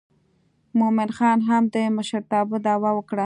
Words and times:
مومن 0.79 1.09
خان 1.17 1.37
هم 1.49 1.63
د 1.75 1.77
مشرتابه 1.97 2.57
دعوه 2.65 2.91
وکړه. 2.97 3.19